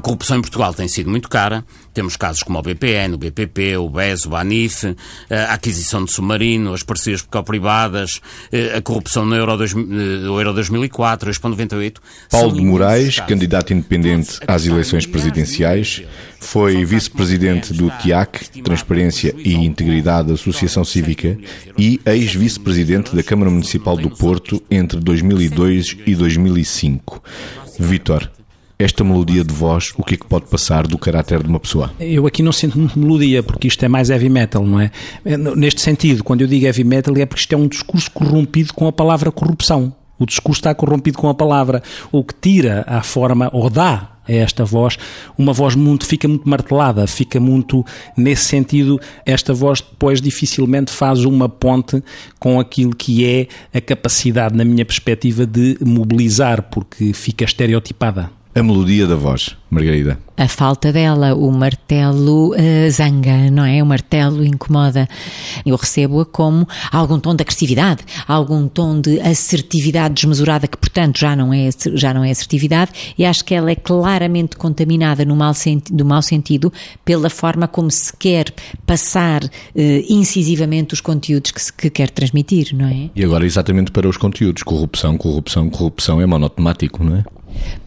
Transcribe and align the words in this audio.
corrupção 0.00 0.38
em 0.38 0.40
Portugal 0.40 0.74
tem 0.74 0.88
sido 0.88 1.10
muito 1.10 1.28
cara. 1.28 1.64
Temos 1.92 2.16
casos 2.16 2.42
como 2.42 2.58
o 2.58 2.62
BPN, 2.62 3.14
o 3.14 3.18
BPP, 3.18 3.76
o 3.78 3.88
BES, 3.88 4.26
o 4.26 4.30
BANIF, 4.30 4.94
a 5.30 5.54
aquisição 5.54 6.04
de 6.04 6.12
submarino, 6.12 6.74
as 6.74 6.82
parcerias 6.82 7.26
privadas, 7.44 8.20
a 8.76 8.82
corrupção 8.82 9.24
no 9.24 9.34
Euro, 9.34 9.56
dois, 9.56 9.72
o 9.74 10.38
Euro 10.38 10.52
2004, 10.52 11.28
o 11.28 11.30
Expo 11.30 11.48
98. 11.48 12.02
Paulo 12.30 12.54
de 12.54 12.60
Moraes, 12.60 13.20
candidato 13.20 13.72
independente 13.72 14.38
às 14.46 14.66
eleições 14.66 15.06
presidenciais, 15.06 16.02
foi 16.38 16.84
vice-presidente 16.84 17.72
do 17.72 17.90
TIAC, 17.90 18.62
Transparência 18.62 19.34
e 19.38 19.54
Integridade 19.54 20.30
Associação 20.30 20.84
Cívica, 20.84 21.38
e 21.78 21.98
ex-vice-presidente 22.04 23.16
da 23.16 23.22
Câmara 23.22 23.50
Municipal 23.50 23.96
do 23.96 24.10
Porto 24.10 24.62
entre 24.70 25.00
2002 25.00 25.96
e 26.06 26.14
2005. 26.14 27.22
Vitor, 27.78 28.30
esta 28.78 29.02
melodia 29.02 29.42
de 29.42 29.54
voz, 29.54 29.92
o 29.96 30.02
que 30.02 30.14
é 30.14 30.16
que 30.16 30.26
pode 30.26 30.46
passar 30.46 30.86
do 30.86 30.98
caráter 30.98 31.42
de 31.42 31.48
uma 31.48 31.58
pessoa? 31.58 31.90
Eu 31.98 32.26
aqui 32.26 32.42
não 32.42 32.52
sinto 32.52 32.78
muito 32.78 32.98
melodia, 32.98 33.42
porque 33.42 33.68
isto 33.68 33.82
é 33.84 33.88
mais 33.88 34.10
heavy 34.10 34.28
metal, 34.28 34.64
não 34.66 34.80
é? 34.80 34.90
Neste 35.56 35.80
sentido, 35.80 36.22
quando 36.22 36.42
eu 36.42 36.46
digo 36.46 36.66
heavy 36.66 36.84
metal, 36.84 37.16
é 37.16 37.24
porque 37.24 37.40
isto 37.40 37.52
é 37.54 37.56
um 37.56 37.68
discurso 37.68 38.10
corrompido 38.10 38.74
com 38.74 38.86
a 38.86 38.92
palavra 38.92 39.32
corrupção. 39.32 39.94
O 40.18 40.26
discurso 40.26 40.60
está 40.60 40.74
corrompido 40.74 41.18
com 41.18 41.28
a 41.28 41.34
palavra, 41.34 41.82
o 42.10 42.24
que 42.24 42.34
tira 42.34 42.84
a 42.86 43.02
forma, 43.02 43.50
ou 43.52 43.68
dá 43.68 44.16
a 44.26 44.32
esta 44.32 44.64
voz, 44.64 44.98
uma 45.38 45.52
voz 45.52 45.74
muito, 45.74 46.04
fica 46.04 46.26
muito 46.26 46.48
martelada, 46.48 47.06
fica 47.06 47.38
muito, 47.38 47.84
nesse 48.16 48.46
sentido, 48.46 49.00
esta 49.24 49.54
voz 49.54 49.80
depois 49.80 50.20
dificilmente 50.20 50.90
faz 50.90 51.24
uma 51.24 51.48
ponte 51.48 52.02
com 52.38 52.58
aquilo 52.58 52.94
que 52.94 53.24
é 53.24 53.46
a 53.76 53.80
capacidade, 53.80 54.56
na 54.56 54.64
minha 54.64 54.84
perspectiva, 54.84 55.46
de 55.46 55.78
mobilizar, 55.80 56.62
porque 56.62 57.12
fica 57.12 57.44
estereotipada. 57.44 58.30
A 58.56 58.62
melodia 58.62 59.06
da 59.06 59.14
voz, 59.14 59.54
Margarida 59.70 60.18
a 60.36 60.48
falta 60.48 60.92
dela, 60.92 61.34
o 61.34 61.50
martelo 61.50 62.54
uh, 62.54 62.90
zanga, 62.90 63.50
não 63.50 63.64
é? 63.64 63.82
O 63.82 63.86
martelo 63.86 64.44
incomoda. 64.44 65.08
Eu 65.64 65.76
recebo-a 65.76 66.26
como 66.26 66.68
algum 66.92 67.18
tom 67.18 67.34
de 67.34 67.42
agressividade, 67.42 68.04
algum 68.28 68.68
tom 68.68 69.00
de 69.00 69.18
assertividade 69.20 70.14
desmesurada, 70.14 70.68
que 70.68 70.76
portanto 70.76 71.18
já 71.18 71.34
não 71.34 71.52
é, 71.54 71.70
já 71.94 72.12
não 72.12 72.22
é 72.22 72.30
assertividade, 72.30 73.14
e 73.16 73.24
acho 73.24 73.44
que 73.44 73.54
ela 73.54 73.70
é 73.70 73.74
claramente 73.74 74.56
contaminada 74.56 75.24
no 75.24 75.34
mau, 75.34 75.54
senti 75.54 75.92
do 75.92 76.04
mau 76.04 76.20
sentido 76.20 76.72
pela 77.04 77.30
forma 77.30 77.66
como 77.66 77.90
se 77.90 78.14
quer 78.14 78.52
passar 78.84 79.42
uh, 79.42 79.48
incisivamente 80.08 80.92
os 80.92 81.00
conteúdos 81.00 81.50
que, 81.50 81.62
se, 81.62 81.72
que 81.72 81.88
quer 81.88 82.10
transmitir, 82.10 82.74
não 82.74 82.86
é? 82.86 83.10
E 83.16 83.24
agora 83.24 83.46
exatamente 83.46 83.90
para 83.90 84.06
os 84.06 84.18
conteúdos, 84.18 84.62
corrupção, 84.62 85.16
corrupção, 85.16 85.70
corrupção 85.70 86.20
é 86.20 86.26
monotemático, 86.26 87.02
não 87.02 87.16
é? 87.16 87.24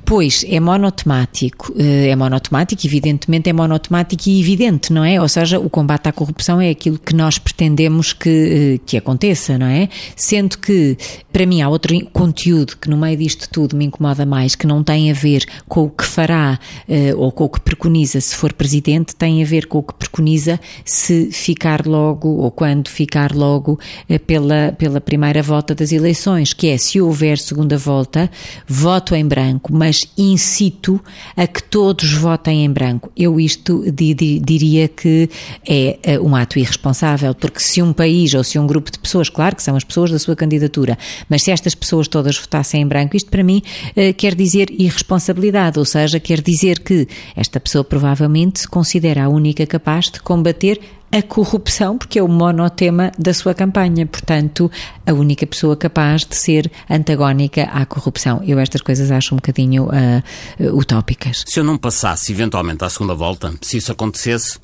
Pois, 0.09 0.43
é 0.49 0.59
monotemático. 0.59 1.71
Eh, 1.77 2.07
é 2.07 2.15
monotemático, 2.15 2.81
evidentemente 2.83 3.47
é 3.47 3.53
monotemático 3.53 4.27
e 4.27 4.39
evidente, 4.39 4.91
não 4.91 5.05
é? 5.05 5.21
Ou 5.21 5.29
seja, 5.29 5.59
o 5.59 5.69
combate 5.69 6.09
à 6.09 6.11
corrupção 6.11 6.59
é 6.59 6.71
aquilo 6.71 6.97
que 6.97 7.15
nós 7.15 7.37
pretendemos 7.37 8.11
que, 8.11 8.79
eh, 8.79 8.79
que 8.87 8.97
aconteça, 8.97 9.55
não 9.59 9.67
é? 9.67 9.87
Sendo 10.15 10.57
que, 10.57 10.97
para 11.31 11.45
mim, 11.45 11.61
há 11.61 11.69
outro 11.69 11.93
conteúdo 12.11 12.75
que 12.77 12.89
no 12.89 12.97
meio 12.97 13.15
disto 13.17 13.47
tudo 13.51 13.77
me 13.77 13.85
incomoda 13.85 14.25
mais, 14.25 14.55
que 14.55 14.65
não 14.65 14.83
tem 14.83 15.11
a 15.11 15.13
ver 15.13 15.45
com 15.67 15.83
o 15.83 15.89
que 15.91 16.03
fará 16.03 16.57
eh, 16.87 17.13
ou 17.15 17.31
com 17.31 17.43
o 17.43 17.49
que 17.49 17.61
preconiza 17.61 18.19
se 18.19 18.35
for 18.35 18.51
presidente, 18.51 19.15
tem 19.15 19.43
a 19.43 19.45
ver 19.45 19.67
com 19.67 19.77
o 19.77 19.83
que 19.83 19.93
preconiza 19.93 20.59
se 20.83 21.29
ficar 21.31 21.85
logo 21.85 22.29
ou 22.29 22.49
quando 22.49 22.89
ficar 22.89 23.31
logo 23.31 23.79
pela, 24.25 24.73
pela 24.75 24.99
primeira 24.99 25.43
volta 25.43 25.75
das 25.75 25.91
eleições, 25.91 26.51
que 26.51 26.67
é 26.67 26.79
se 26.79 26.99
houver 26.99 27.37
segunda 27.37 27.77
volta, 27.77 28.27
voto 28.67 29.13
em 29.13 29.23
branco, 29.23 29.71
mas 29.71 29.98
incito 30.17 31.01
a 31.35 31.47
que 31.47 31.61
todos 31.63 32.13
votem 32.13 32.65
em 32.65 32.71
branco. 32.71 33.11
Eu 33.15 33.39
isto 33.39 33.83
diria 33.91 34.87
que 34.87 35.29
é 35.67 35.99
eh, 36.03 36.19
um 36.19 36.35
ato 36.35 36.59
irresponsável, 36.59 37.33
porque 37.33 37.59
se 37.59 37.81
um 37.81 37.93
país 37.93 38.33
ou 38.33 38.43
se 38.43 38.59
um 38.59 38.67
grupo 38.67 38.91
de 38.91 38.99
pessoas, 38.99 39.29
claro 39.29 39.55
que 39.55 39.63
são 39.63 39.75
as 39.75 39.83
pessoas 39.83 40.11
da 40.11 40.19
sua 40.19 40.35
candidatura, 40.35 40.97
mas 41.29 41.43
se 41.43 41.51
estas 41.51 41.75
pessoas 41.75 42.07
todas 42.07 42.37
votassem 42.37 42.81
em 42.81 42.87
branco, 42.87 43.15
isto 43.15 43.29
para 43.29 43.43
mim 43.43 43.61
eh, 43.95 44.13
quer 44.13 44.35
dizer 44.35 44.69
irresponsabilidade, 44.71 45.79
ou 45.79 45.85
seja, 45.85 46.19
quer 46.19 46.41
dizer 46.41 46.79
que 46.79 47.07
esta 47.35 47.59
pessoa 47.59 47.83
provavelmente 47.83 48.59
se 48.59 48.67
considera 48.67 49.25
a 49.25 49.29
única 49.29 49.65
capaz 49.65 50.05
de 50.11 50.19
combater 50.19 50.79
a 51.11 51.21
corrupção, 51.21 51.97
porque 51.97 52.19
é 52.19 52.23
o 52.23 52.27
monotema 52.27 53.11
da 53.17 53.33
sua 53.33 53.53
campanha. 53.53 54.05
Portanto, 54.05 54.71
a 55.05 55.13
única 55.13 55.45
pessoa 55.47 55.75
capaz 55.75 56.23
de 56.23 56.35
ser 56.35 56.71
antagónica 56.89 57.63
à 57.63 57.85
corrupção. 57.85 58.41
Eu 58.45 58.59
estas 58.59 58.81
coisas 58.81 59.11
acho 59.11 59.33
um 59.33 59.37
bocadinho 59.37 59.85
uh, 59.87 60.77
utópicas. 60.77 61.43
Se 61.47 61.59
eu 61.59 61.63
não 61.63 61.77
passasse 61.77 62.31
eventualmente 62.31 62.83
à 62.83 62.89
segunda 62.89 63.15
volta, 63.15 63.53
se 63.61 63.77
isso 63.77 63.91
acontecesse, 63.91 64.57
uh, 64.57 64.61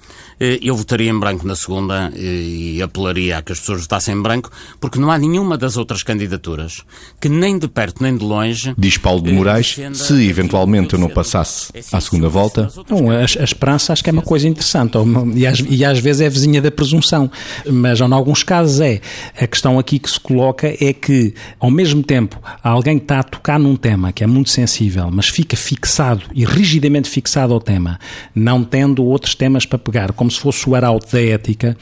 eu 0.61 0.75
votaria 0.75 1.09
em 1.09 1.19
branco 1.19 1.47
na 1.47 1.55
segunda 1.55 2.09
uh, 2.09 2.17
e 2.17 2.81
apelaria 2.81 3.37
a 3.37 3.41
que 3.41 3.51
as 3.51 3.59
pessoas 3.59 3.81
votassem 3.81 4.15
em 4.15 4.21
branco, 4.21 4.51
porque 4.79 4.99
não 4.99 5.09
há 5.09 5.17
nenhuma 5.17 5.57
das 5.57 5.77
outras 5.77 6.03
candidaturas 6.03 6.83
que 7.19 7.27
nem 7.27 7.57
de 7.57 7.67
perto 7.67 8.03
nem 8.03 8.15
de 8.15 8.23
longe. 8.23 8.73
Diz 8.77 8.97
Paulo 8.97 9.21
de 9.21 9.31
Moraes, 9.31 9.77
se 9.93 10.27
eventualmente 10.27 10.93
eu 10.93 10.99
não 10.99 11.09
passasse 11.09 11.71
à 11.91 11.99
segunda 11.99 12.29
volta. 12.29 12.69
Não, 12.89 13.09
a, 13.09 13.19
a 13.19 13.43
esperança 13.43 13.93
acho 13.93 14.03
que 14.03 14.09
é 14.09 14.13
uma 14.13 14.21
coisa 14.21 14.47
interessante 14.47 14.95
e 15.35 15.47
às, 15.47 15.59
e 15.67 15.83
às 15.83 15.99
vezes 15.99 16.21
é 16.21 16.29
vizinha 16.35 16.61
da 16.61 16.69
presunção, 16.69 17.31
mas 17.65 17.99
em 17.99 18.13
alguns 18.13 18.43
casos 18.43 18.79
é. 18.79 18.99
A 19.39 19.47
questão 19.47 19.79
aqui 19.79 19.97
que 19.97 20.09
se 20.09 20.19
coloca 20.19 20.67
é 20.67 20.93
que, 20.93 21.33
ao 21.59 21.71
mesmo 21.71 22.03
tempo, 22.03 22.39
alguém 22.63 22.97
que 22.97 23.05
está 23.05 23.19
a 23.19 23.23
tocar 23.23 23.57
num 23.57 23.75
tema 23.75 24.11
que 24.11 24.23
é 24.23 24.27
muito 24.27 24.49
sensível, 24.49 25.09
mas 25.11 25.27
fica 25.27 25.55
fixado 25.55 26.23
e 26.33 26.45
rigidamente 26.45 27.09
fixado 27.09 27.53
ao 27.53 27.59
tema, 27.59 27.99
não 28.33 28.63
tendo 28.63 29.03
outros 29.03 29.35
temas 29.35 29.65
para 29.65 29.79
pegar, 29.79 30.11
como 30.11 30.29
se 30.29 30.39
fosse 30.39 30.69
o 30.69 30.75
arauto 30.75 31.11
da 31.11 31.21
ética, 31.21 31.77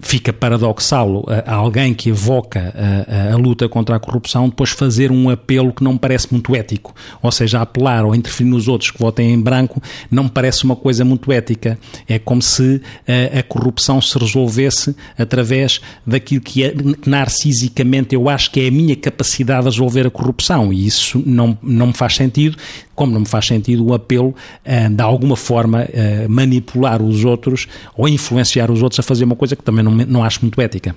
fica 0.00 0.32
paradoxal 0.32 1.24
a, 1.28 1.54
alguém 1.54 1.94
que 1.94 2.10
evoca 2.10 2.72
a, 2.74 3.30
a, 3.30 3.34
a, 3.34 3.36
luta 3.36 3.68
contra 3.68 3.96
a 3.96 4.00
corrupção 4.00 4.48
depois 4.48 4.70
fazer 4.70 5.10
um 5.10 5.28
apelo 5.28 5.72
que 5.72 5.84
não 5.84 5.96
parece 5.96 6.32
muito 6.32 6.54
ético. 6.54 6.94
Ou 7.22 7.30
seja, 7.30 7.60
apelar 7.60 8.04
ou 8.04 8.14
interferir 8.14 8.48
nos 8.50 8.68
outros 8.68 8.90
que 8.90 8.98
votem 8.98 9.32
em 9.32 9.40
branco 9.40 9.82
não 10.10 10.28
parece 10.28 10.64
uma 10.64 10.76
coisa 10.76 11.04
muito 11.04 11.30
ética. 11.30 11.78
É 12.08 12.18
como 12.18 12.42
se 12.42 12.80
a, 13.06 13.42
corrupção 13.42 14.00
se 14.00 14.18
resolvesse 14.18 14.94
através 15.18 15.80
daquilo 16.06 16.40
que 16.40 16.64
é, 16.64 16.74
narcisicamente 17.06 18.14
eu 18.14 18.28
acho 18.28 18.50
que 18.50 18.60
é 18.60 18.68
a 18.68 18.70
minha 18.70 18.96
capacidade 18.96 19.64
de 19.64 19.70
resolver 19.70 20.06
a 20.06 20.10
corrupção. 20.10 20.72
E 20.72 20.86
isso 20.86 21.22
não, 21.26 21.56
não 21.62 21.88
me 21.88 21.92
faz 21.92 22.14
sentido, 22.14 22.56
como 22.94 23.12
não 23.12 23.20
me 23.20 23.26
faz 23.26 23.46
sentido 23.46 23.86
o 23.86 23.94
apelo 23.94 24.34
de 24.94 25.02
alguma 25.02 25.36
forma 25.36 25.86
manipular 26.28 27.02
os 27.02 27.24
outros 27.24 27.66
ou 27.96 28.08
influenciar 28.08 28.70
os 28.70 28.82
outros 28.82 29.00
a 29.00 29.02
fazer 29.02 29.24
uma 29.24 29.36
coisa 29.36 29.56
que 29.56 29.62
também 29.62 29.82
não 29.82 29.89
não, 29.90 30.06
não 30.06 30.24
acho 30.24 30.40
muito 30.42 30.60
ética. 30.60 30.94